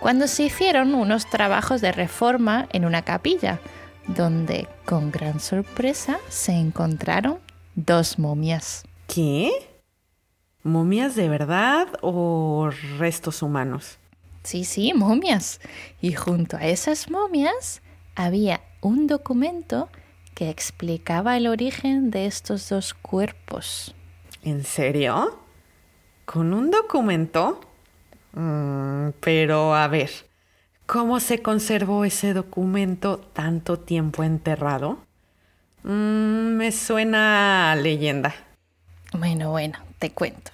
cuando 0.00 0.26
se 0.28 0.44
hicieron 0.44 0.94
unos 0.94 1.28
trabajos 1.30 1.80
de 1.80 1.90
reforma 1.92 2.68
en 2.70 2.84
una 2.84 3.02
capilla, 3.02 3.58
donde 4.06 4.68
con 4.84 5.10
gran 5.10 5.40
sorpresa 5.40 6.18
se 6.28 6.52
encontraron 6.52 7.38
dos 7.74 8.18
momias. 8.18 8.84
¿Qué? 9.06 9.50
¿Momias 10.62 11.14
de 11.14 11.28
verdad 11.28 11.88
o 12.02 12.70
restos 12.98 13.42
humanos? 13.42 13.98
Sí, 14.42 14.64
sí, 14.64 14.92
momias. 14.94 15.60
Y 16.02 16.12
junto 16.12 16.58
a 16.58 16.66
esas 16.66 17.10
momias 17.10 17.80
había 18.14 18.60
un 18.82 19.06
documento 19.06 19.88
que 20.34 20.50
explicaba 20.50 21.36
el 21.36 21.46
origen 21.46 22.10
de 22.10 22.26
estos 22.26 22.68
dos 22.68 22.94
cuerpos. 22.94 23.94
¿En 24.42 24.64
serio? 24.64 25.40
¿Con 26.24 26.52
un 26.52 26.70
documento? 26.70 27.60
Mm, 28.32 29.10
pero 29.20 29.74
a 29.74 29.88
ver, 29.88 30.10
¿cómo 30.86 31.20
se 31.20 31.40
conservó 31.40 32.04
ese 32.04 32.34
documento 32.34 33.18
tanto 33.18 33.78
tiempo 33.78 34.22
enterrado? 34.22 34.98
Mm, 35.84 36.56
me 36.56 36.72
suena 36.72 37.72
a 37.72 37.76
leyenda. 37.76 38.34
Bueno, 39.12 39.50
bueno, 39.50 39.78
te 39.98 40.10
cuento. 40.10 40.50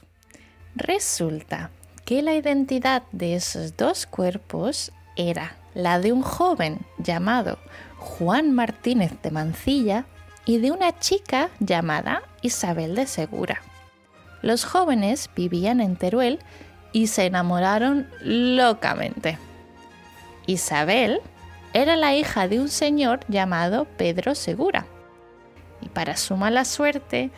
Resulta 0.75 1.70
que 2.04 2.22
la 2.22 2.34
identidad 2.34 3.04
de 3.12 3.37
esos 3.37 3.76
dos 3.76 4.06
cuerpos 4.06 4.92
era 5.16 5.56
la 5.74 5.98
de 6.00 6.12
un 6.12 6.22
joven 6.22 6.80
llamado 6.98 7.58
Juan 7.96 8.52
Martínez 8.52 9.12
de 9.22 9.30
Mancilla 9.30 10.06
y 10.44 10.58
de 10.58 10.70
una 10.70 10.98
chica 10.98 11.50
llamada 11.60 12.22
Isabel 12.42 12.94
de 12.94 13.06
Segura. 13.06 13.60
Los 14.42 14.64
jóvenes 14.64 15.30
vivían 15.36 15.80
en 15.80 15.96
Teruel 15.96 16.38
y 16.92 17.08
se 17.08 17.26
enamoraron 17.26 18.08
locamente. 18.22 19.38
Isabel 20.46 21.20
era 21.72 21.96
la 21.96 22.14
hija 22.14 22.48
de 22.48 22.58
un 22.58 22.68
señor 22.68 23.20
llamado 23.28 23.84
Pedro 23.96 24.34
Segura. 24.34 24.86
Y 25.82 25.88
para 25.88 26.16
su 26.16 26.36
mala 26.36 26.64
suerte, 26.64 27.30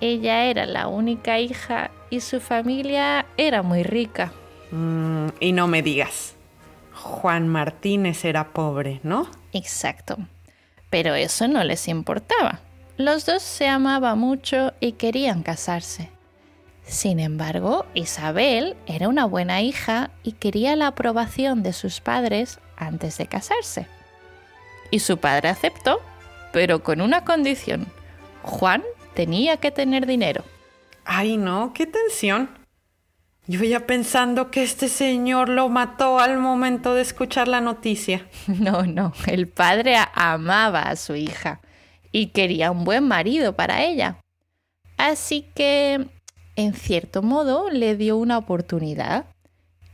ella 0.00 0.44
era 0.44 0.66
la 0.66 0.88
única 0.88 1.38
hija 1.38 1.90
y 2.10 2.20
su 2.20 2.40
familia 2.40 3.26
era 3.36 3.62
muy 3.62 3.82
rica. 3.82 4.32
Mm, 4.70 5.28
y 5.40 5.52
no 5.52 5.66
me 5.66 5.82
digas. 5.82 6.35
Juan 7.06 7.48
Martínez 7.48 8.24
era 8.24 8.52
pobre, 8.52 9.00
¿no? 9.02 9.30
Exacto. 9.52 10.18
Pero 10.90 11.14
eso 11.14 11.48
no 11.48 11.62
les 11.64 11.88
importaba. 11.88 12.60
Los 12.96 13.26
dos 13.26 13.42
se 13.42 13.68
amaban 13.68 14.18
mucho 14.18 14.72
y 14.80 14.92
querían 14.92 15.42
casarse. 15.42 16.10
Sin 16.82 17.20
embargo, 17.20 17.86
Isabel 17.94 18.76
era 18.86 19.08
una 19.08 19.24
buena 19.24 19.60
hija 19.62 20.10
y 20.22 20.32
quería 20.32 20.76
la 20.76 20.88
aprobación 20.88 21.62
de 21.62 21.72
sus 21.72 22.00
padres 22.00 22.58
antes 22.76 23.18
de 23.18 23.26
casarse. 23.26 23.86
Y 24.90 25.00
su 25.00 25.18
padre 25.18 25.48
aceptó, 25.48 26.00
pero 26.52 26.82
con 26.82 27.00
una 27.00 27.24
condición. 27.24 27.86
Juan 28.42 28.82
tenía 29.14 29.56
que 29.56 29.70
tener 29.70 30.06
dinero. 30.06 30.44
Ay, 31.04 31.36
no, 31.36 31.72
qué 31.72 31.86
tensión. 31.86 32.50
Yo 33.48 33.62
ya 33.62 33.86
pensando 33.86 34.50
que 34.50 34.64
este 34.64 34.88
señor 34.88 35.48
lo 35.48 35.68
mató 35.68 36.18
al 36.18 36.38
momento 36.38 36.94
de 36.94 37.02
escuchar 37.02 37.48
la 37.48 37.60
noticia. 37.60 38.26
No, 38.48 38.82
no, 38.82 39.12
el 39.26 39.48
padre 39.48 39.96
amaba 40.14 40.82
a 40.82 40.96
su 40.96 41.14
hija 41.14 41.60
y 42.10 42.28
quería 42.28 42.70
un 42.70 42.84
buen 42.84 43.06
marido 43.06 43.54
para 43.54 43.84
ella. 43.84 44.18
Así 44.96 45.44
que 45.54 46.06
en 46.56 46.74
cierto 46.74 47.22
modo 47.22 47.70
le 47.70 47.96
dio 47.96 48.16
una 48.16 48.38
oportunidad 48.38 49.26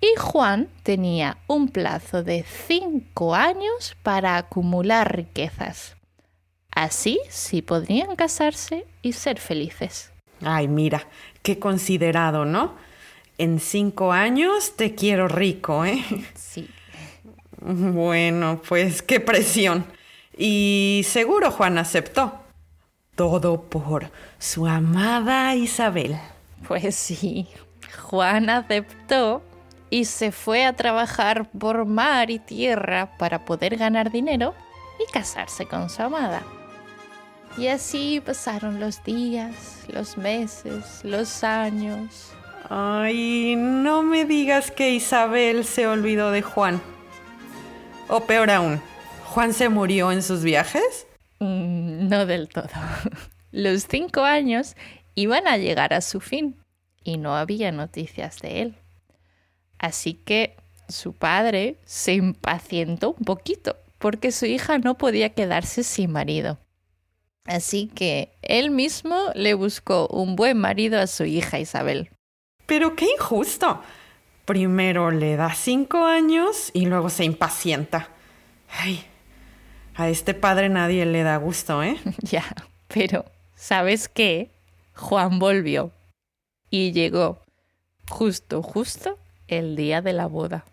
y 0.01 0.19
Juan 0.19 0.69
tenía 0.83 1.39
un 1.47 1.69
plazo 1.69 2.23
de 2.23 2.45
cinco 2.67 3.35
años 3.35 3.97
para 4.03 4.37
acumular 4.37 5.15
riquezas. 5.15 5.97
Así 6.71 7.21
sí 7.29 7.61
podrían 7.61 8.17
casarse 8.17 8.87
y 9.03 9.13
ser 9.13 9.39
felices. 9.39 10.13
Ay, 10.43 10.69
mira, 10.69 11.07
qué 11.43 11.59
considerado, 11.59 12.45
¿no? 12.45 12.75
En 13.39 13.61
cinco 13.61 14.13
años 14.13 14.77
te 14.77 14.95
quiero 14.95 15.29
rico, 15.29 15.85
¿eh? 15.85 16.05
Sí. 16.35 16.69
Bueno, 17.61 18.61
pues 18.69 19.03
qué 19.03 19.21
presión. 19.21 19.87
Y 20.37 21.03
seguro 21.07 21.51
Juan 21.51 21.79
aceptó. 21.79 22.41
Todo 23.15 23.63
por 23.63 24.11
su 24.39 24.67
amada 24.67 25.55
Isabel. 25.55 26.19
Pues 26.67 26.95
sí, 26.95 27.47
Juan 28.01 28.49
aceptó 28.51 29.43
y 29.91 30.07
se 30.07 30.33
fue 30.33 30.65
a 30.65 30.73
trabajar 30.75 31.51
por 31.51 31.85
mar 31.85 32.31
y 32.31 32.39
tierra 32.39 33.17
para 33.19 33.45
poder 33.45 33.77
ganar 33.77 34.11
dinero 34.11 34.55
y 34.99 35.13
casarse 35.13 35.67
con 35.67 35.91
su 35.91 36.03
amada. 36.03 36.43
Y 37.59 37.67
así 37.67 38.23
pasaron 38.25 38.81
los 38.81 39.05
días, 39.05 39.85
los 39.89 40.17
meses, 40.17 41.01
los 41.05 41.45
años. 41.45 42.33
Ay, 42.69 43.55
no 43.57 44.03
me 44.03 44.25
digas 44.25 44.71
que 44.71 44.91
Isabel 44.91 45.65
se 45.65 45.87
olvidó 45.87 46.31
de 46.31 46.43
Juan. 46.43 46.81
O 48.09 48.21
peor 48.21 48.51
aún, 48.51 48.81
¿Juan 49.25 49.53
se 49.55 49.69
murió 49.69 50.13
en 50.13 50.23
sus 50.23 50.43
viajes? 50.43 51.07
Mm, 51.39 52.09
no 52.09 52.27
del 52.27 52.49
todo. 52.49 52.69
Los 53.51 53.87
cinco 53.89 54.23
años 54.23 54.77
iban 55.15 55.49
a 55.49 55.57
llegar 55.57 55.95
a 55.95 56.01
su 56.01 56.21
fin 56.21 56.57
y 57.03 57.17
no 57.17 57.37
había 57.37 57.73
noticias 57.73 58.41
de 58.41 58.63
él. 58.63 58.75
Así 59.79 60.15
que 60.15 60.57
su 60.89 61.15
padre 61.15 61.79
se 61.85 62.15
impacientó 62.15 63.15
un 63.19 63.25
poquito 63.25 63.77
porque 63.99 64.33
su 64.33 64.47
hija 64.47 64.79
no 64.79 64.99
podía 64.99 65.31
quedarse 65.31 65.83
sin 65.83 66.13
marido. 66.13 66.59
Así 67.45 67.89
que 67.89 68.37
él 68.43 68.71
mismo 68.71 69.31
le 69.35 69.55
buscó 69.55 70.07
un 70.09 70.37
buen 70.37 70.59
marido 70.59 71.01
a 71.01 71.07
su 71.07 71.25
hija 71.25 71.59
Isabel. 71.59 72.11
Pero 72.73 72.97
qué 72.97 73.05
injusto. 73.19 73.83
Primero 74.47 75.11
le 75.11 75.37
da 75.37 75.53
cinco 75.53 76.07
años 76.07 76.71
y 76.73 76.87
luego 76.87 77.11
se 77.11 77.23
impacienta. 77.23 78.09
Ay, 78.71 79.05
a 79.95 80.09
este 80.09 80.33
padre 80.33 80.71
nadie 80.71 81.05
le 81.05 81.23
da 81.23 81.37
gusto, 81.37 81.83
¿eh? 81.83 82.01
ya, 82.23 82.43
pero 82.89 83.27
¿sabes 83.57 84.09
qué? 84.09 84.49
Juan 84.95 85.39
volvió 85.39 85.91
y 86.71 86.93
llegó 86.93 87.43
justo, 88.09 88.63
justo 88.63 89.19
el 89.49 89.77
día 89.77 90.01
de 90.01 90.15
la 90.15 90.27
boda. 90.27 90.65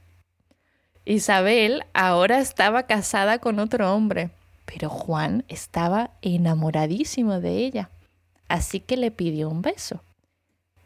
Isabel 1.03 1.83
ahora 1.93 2.39
estaba 2.39 2.83
casada 2.83 3.39
con 3.39 3.59
otro 3.59 3.93
hombre, 3.93 4.29
pero 4.63 4.87
Juan 4.87 5.43
estaba 5.49 6.11
enamoradísimo 6.21 7.41
de 7.41 7.57
ella, 7.57 7.89
así 8.47 8.79
que 8.79 8.95
le 8.95 9.11
pidió 9.11 9.49
un 9.49 9.61
beso. 9.61 10.01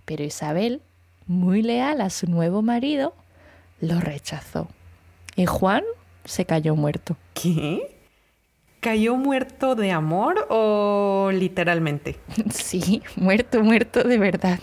Pero 0.06 0.23
Isabel, 0.23 0.82
muy 1.28 1.62
leal 1.62 2.02
a 2.02 2.10
su 2.10 2.28
nuevo 2.28 2.62
marido, 2.62 3.14
lo 3.80 4.00
rechazó. 4.00 4.68
Y 5.36 5.46
Juan 5.46 5.84
se 6.26 6.46
cayó 6.46 6.76
muerto. 6.76 7.18
¿Qué? 7.34 7.98
¿Cayó 8.80 9.16
muerto 9.16 9.76
de 9.76 9.92
amor 9.92 10.48
o 10.50 11.32
literalmente? 11.34 12.18
Sí, 12.52 13.02
muerto, 13.16 13.64
muerto 13.64 14.04
de 14.04 14.18
verdad. 14.18 14.60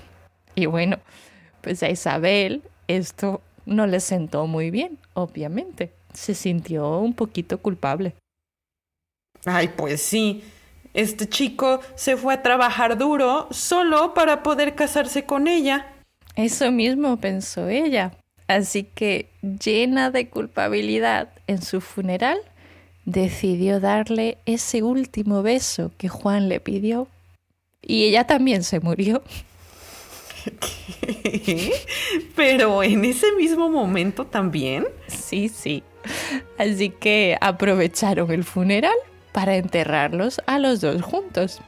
Y 0.55 0.67
bueno, 0.67 0.99
pues 1.63 1.83
a 1.83 1.91
Isabel 1.91 2.63
esto 2.87 3.41
no 3.67 3.87
le 3.87 4.01
sentó 4.01 4.47
muy 4.47 4.71
bien, 4.71 4.99
obviamente. 5.15 5.93
Se 6.13 6.35
sintió 6.35 6.99
un 6.99 7.15
poquito 7.15 7.59
culpable. 7.59 8.15
Ay, 9.45 9.69
pues 9.69 10.03
sí. 10.03 10.45
Este 10.93 11.29
chico 11.29 11.81
se 11.95 12.17
fue 12.17 12.35
a 12.35 12.43
trabajar 12.43 12.99
duro 12.99 13.47
solo 13.53 14.13
para 14.13 14.43
poder 14.43 14.75
casarse 14.75 15.25
con 15.25 15.47
ella. 15.47 15.90
Eso 16.37 16.71
mismo 16.71 17.17
pensó 17.19 17.69
ella. 17.69 18.13
Así 18.47 18.85
que, 18.85 19.29
llena 19.43 20.11
de 20.11 20.29
culpabilidad 20.29 21.29
en 21.47 21.63
su 21.63 21.81
funeral, 21.81 22.39
decidió 23.05 23.81
darle 23.81 24.39
ese 24.47 24.83
último 24.83 25.43
beso 25.43 25.93
que 25.99 26.09
Juan 26.09 26.49
le 26.49 26.61
pidió. 26.61 27.09
Y 27.83 28.05
ella 28.05 28.27
también 28.27 28.63
se 28.63 28.81
murió. 28.81 29.23
¿Qué? 30.61 31.73
Pero 32.35 32.83
en 32.83 33.05
ese 33.05 33.33
mismo 33.33 33.69
momento 33.69 34.27
también. 34.27 34.87
Sí, 35.07 35.49
sí. 35.49 35.83
Así 36.59 36.91
que 36.91 37.37
aprovecharon 37.41 38.31
el 38.31 38.45
funeral 38.45 38.95
para 39.33 39.57
enterrarlos 39.57 40.41
a 40.47 40.59
los 40.59 40.81
dos 40.81 41.03
juntos. 41.03 41.61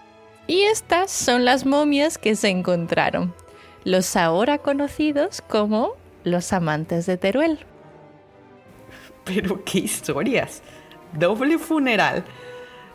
Y 0.47 0.63
estas 0.63 1.11
son 1.11 1.45
las 1.45 1.65
momias 1.65 2.19
que 2.19 2.35
se 2.35 2.49
encontraron, 2.49 3.35
los 3.85 4.17
ahora 4.17 4.59
conocidos 4.59 5.43
como 5.43 5.97
los 6.25 6.53
amantes 6.53 7.07
de 7.07 7.17
Teruel. 7.17 7.59
Pero 9.25 9.65
qué 9.65 9.79
historias. 9.81 10.63
Doble 11.13 11.59
funeral. 11.59 12.25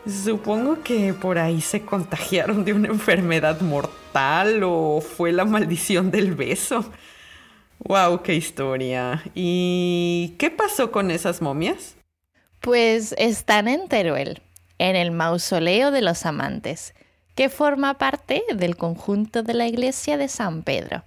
Supongo 0.06 0.82
que 0.82 1.12
por 1.12 1.38
ahí 1.38 1.60
se 1.60 1.82
contagiaron 1.82 2.64
de 2.64 2.72
una 2.72 2.88
enfermedad 2.88 3.60
mortal 3.60 4.62
o 4.64 5.00
fue 5.00 5.32
la 5.32 5.44
maldición 5.44 6.10
del 6.10 6.34
beso. 6.34 6.90
¡Wow! 7.80 8.22
¡Qué 8.22 8.34
historia! 8.34 9.22
¿Y 9.34 10.34
qué 10.38 10.50
pasó 10.50 10.90
con 10.90 11.10
esas 11.10 11.42
momias? 11.42 11.96
Pues 12.60 13.14
están 13.18 13.68
en 13.68 13.88
Teruel, 13.88 14.42
en 14.78 14.96
el 14.96 15.10
mausoleo 15.10 15.90
de 15.90 16.02
los 16.02 16.26
amantes, 16.26 16.94
que 17.38 17.50
forma 17.50 17.98
parte 17.98 18.42
del 18.52 18.76
conjunto 18.76 19.44
de 19.44 19.54
la 19.54 19.68
iglesia 19.68 20.16
de 20.16 20.26
San 20.26 20.64
Pedro. 20.64 21.04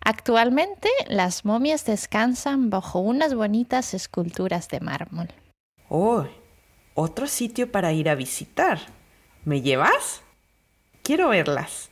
Actualmente 0.00 0.88
las 1.08 1.44
momias 1.44 1.84
descansan 1.84 2.70
bajo 2.70 3.00
unas 3.00 3.34
bonitas 3.34 3.92
esculturas 3.92 4.68
de 4.68 4.80
mármol. 4.80 5.28
¡Oh! 5.90 6.24
Otro 6.94 7.26
sitio 7.26 7.70
para 7.70 7.92
ir 7.92 8.08
a 8.08 8.14
visitar. 8.14 8.78
¿Me 9.44 9.60
llevas? 9.60 10.22
Quiero 11.02 11.28
verlas. 11.28 11.90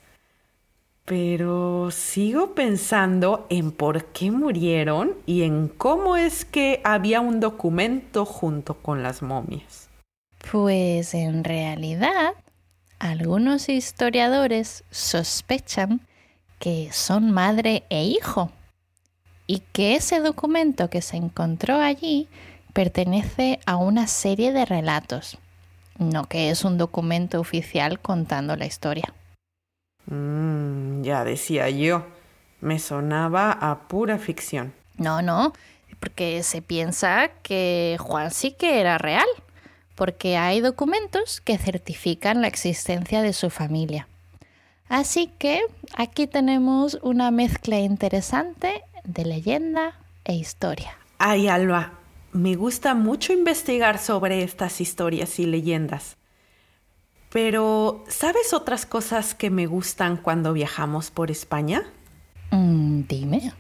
Pero 1.05 1.91
sigo 1.91 2.55
pensando 2.55 3.47
en 3.51 3.73
por 3.73 4.07
qué 4.07 4.31
murieron 4.31 5.17
y 5.27 5.43
en 5.43 5.69
cómo 5.69 6.17
es 6.17 6.47
que 6.47 6.81
había 6.83 7.21
un 7.21 7.41
documento 7.41 8.25
junto 8.25 8.79
con 8.81 9.03
las 9.03 9.21
momias. 9.21 9.91
Pues 10.51 11.13
en 11.13 11.45
realidad, 11.45 12.33
algunos 12.99 13.69
historiadores 13.69 14.85
sospechan 14.91 16.01
que 16.59 16.91
son 16.93 17.31
madre 17.31 17.85
e 17.91 18.05
hijo 18.05 18.51
y 19.47 19.61
que 19.73 19.95
ese 19.95 20.21
documento 20.21 20.91
que 20.91 21.03
se 21.03 21.17
encontró 21.17 21.77
allí 21.77 22.29
pertenece 22.73 23.61
a 23.67 23.77
una 23.77 24.07
serie 24.07 24.53
de 24.53 24.65
relatos, 24.65 25.39
no 25.99 26.25
que 26.25 26.51
es 26.51 26.65
un 26.65 26.79
documento 26.79 27.41
oficial 27.41 28.01
contando 28.01 28.57
la 28.57 28.67
historia. 28.67 29.15
Mm, 30.07 31.03
ya 31.03 31.25
decía 31.25 31.71
yo, 31.71 32.07
me 32.61 32.79
sonaba 32.79 33.53
a 33.53 33.89
pura 33.89 34.19
ficción. 34.19 34.73
No, 34.97 35.23
no, 35.23 35.53
porque 36.01 36.43
se 36.43 36.63
piensa 36.63 37.29
que 37.43 37.97
Juan 38.01 38.31
sí 38.31 38.53
que 38.53 38.81
era 38.81 38.99
real, 38.99 39.27
porque 39.97 40.37
hay 40.37 40.61
documentos 40.61 41.41
que 41.41 41.59
certifican 41.59 42.43
la 42.43 42.47
existencia 42.47 43.23
de 43.23 43.33
su 43.33 43.51
familia. 43.51 44.07
Así 44.89 45.33
que 45.39 45.63
aquí 45.97 46.29
tenemos 46.29 46.99
una 47.03 47.33
mezcla 47.33 47.81
interesante 47.81 48.83
de 49.03 49.25
leyenda 49.25 49.99
e 50.25 50.35
historia. 50.35 50.97
Ay, 51.19 51.49
Alba, 51.49 51.95
me 52.33 52.55
gusta 52.55 52.95
mucho 52.95 53.33
investigar 53.33 53.99
sobre 53.99 54.43
estas 54.45 54.81
historias 54.81 55.39
y 55.41 55.47
leyendas. 55.47 56.17
Pero, 57.31 58.05
¿sabes 58.09 58.53
otras 58.53 58.87
cosas 58.87 59.35
que 59.35 59.51
me 59.51 59.67
gustan 59.67 60.17
cuando 60.17 60.53
viajamos 60.53 61.11
por 61.11 61.31
España? 61.31 61.83
Mm, 62.51 63.03
dime. 63.09 63.53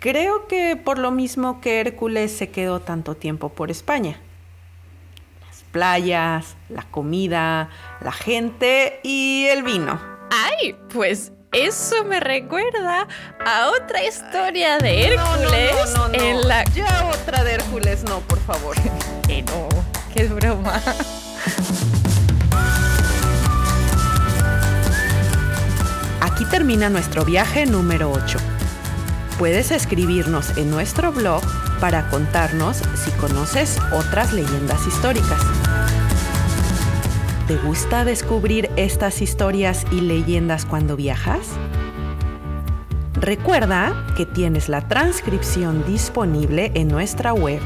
Creo 0.00 0.46
que 0.46 0.76
por 0.76 0.98
lo 0.98 1.10
mismo 1.10 1.62
que 1.62 1.80
Hércules 1.80 2.30
se 2.32 2.50
quedó 2.50 2.80
tanto 2.80 3.14
tiempo 3.14 3.48
por 3.48 3.70
España. 3.70 4.20
Playas, 5.74 6.54
la 6.68 6.84
comida, 6.84 7.68
la 8.00 8.12
gente 8.12 9.00
y 9.02 9.46
el 9.46 9.64
vino. 9.64 10.00
¡Ay! 10.30 10.76
Pues 10.92 11.32
eso 11.50 12.04
me 12.04 12.20
recuerda 12.20 13.08
a 13.44 13.70
otra 13.70 14.04
historia 14.04 14.78
de 14.78 15.08
Hércules 15.08 15.72
no, 15.96 16.12
en 16.12 16.46
la... 16.46 16.62
Ya 16.66 17.10
otra 17.12 17.42
de 17.42 17.54
Hércules, 17.54 18.04
no, 18.04 18.20
por 18.20 18.38
favor. 18.38 18.76
que 19.26 19.42
no, 19.46 19.68
qué 20.14 20.28
broma. 20.28 20.80
Aquí 26.20 26.44
termina 26.44 26.88
nuestro 26.88 27.24
viaje 27.24 27.66
número 27.66 28.12
8. 28.12 28.38
Puedes 29.40 29.72
escribirnos 29.72 30.56
en 30.56 30.70
nuestro 30.70 31.10
blog 31.10 31.42
para 31.80 32.08
contarnos 32.08 32.78
si 32.94 33.10
conoces 33.12 33.78
otras 33.92 34.32
leyendas 34.32 34.86
históricas. 34.86 35.40
¿Te 37.46 37.58
gusta 37.58 38.06
descubrir 38.06 38.70
estas 38.76 39.20
historias 39.20 39.84
y 39.92 40.00
leyendas 40.00 40.64
cuando 40.64 40.96
viajas? 40.96 41.50
Recuerda 43.20 44.06
que 44.16 44.24
tienes 44.24 44.70
la 44.70 44.88
transcripción 44.88 45.84
disponible 45.86 46.72
en 46.74 46.88
nuestra 46.88 47.34
web, 47.34 47.60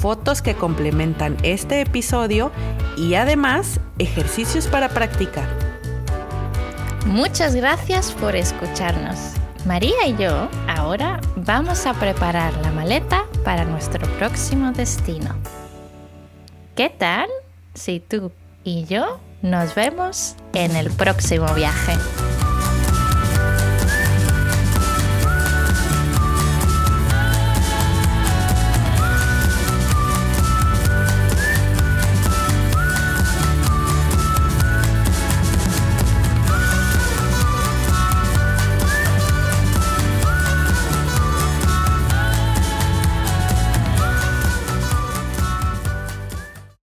fotos 0.00 0.40
que 0.40 0.54
complementan 0.54 1.36
este 1.42 1.82
episodio 1.82 2.52
y 2.96 3.12
además 3.14 3.80
ejercicios 3.98 4.66
para 4.66 4.88
practicar. 4.88 5.46
Muchas 7.04 7.54
gracias 7.54 8.12
por 8.12 8.34
escucharnos. 8.34 9.34
María 9.66 10.06
y 10.06 10.16
yo 10.16 10.48
ahora 10.66 11.20
vamos 11.36 11.84
a 11.84 11.92
preparar 11.92 12.54
la 12.62 12.72
maleta 12.72 13.26
para 13.44 13.66
nuestro 13.66 14.08
próximo 14.16 14.72
destino. 14.72 15.34
¿Qué 16.74 16.88
tal 16.88 17.28
si 17.74 18.00
tú 18.00 18.32
y 18.64 18.84
yo 18.84 19.20
nos 19.42 19.74
vemos 19.74 20.36
en 20.54 20.76
el 20.76 20.90
próximo 20.90 21.52
viaje? 21.54 21.92